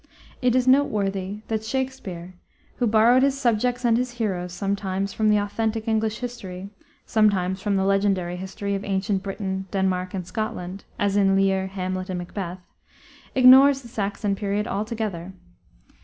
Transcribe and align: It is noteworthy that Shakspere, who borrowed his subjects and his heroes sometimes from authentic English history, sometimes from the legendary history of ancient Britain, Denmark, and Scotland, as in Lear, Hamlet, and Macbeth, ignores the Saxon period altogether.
It 0.41 0.55
is 0.55 0.67
noteworthy 0.67 1.41
that 1.47 1.63
Shakspere, 1.63 2.33
who 2.77 2.87
borrowed 2.87 3.21
his 3.21 3.39
subjects 3.39 3.85
and 3.85 3.97
his 3.99 4.13
heroes 4.13 4.51
sometimes 4.51 5.13
from 5.13 5.31
authentic 5.37 5.87
English 5.87 6.21
history, 6.21 6.71
sometimes 7.05 7.61
from 7.61 7.75
the 7.75 7.83
legendary 7.85 8.35
history 8.37 8.73
of 8.73 8.83
ancient 8.83 9.21
Britain, 9.21 9.67
Denmark, 9.69 10.15
and 10.15 10.25
Scotland, 10.25 10.85
as 10.97 11.17
in 11.17 11.35
Lear, 11.35 11.67
Hamlet, 11.67 12.09
and 12.09 12.17
Macbeth, 12.17 12.57
ignores 13.35 13.83
the 13.83 13.89
Saxon 13.89 14.35
period 14.35 14.65
altogether. 14.65 15.33